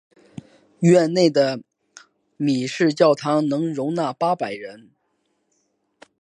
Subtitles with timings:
[0.79, 1.61] 院内的
[2.35, 4.89] 米市教堂能容八百人。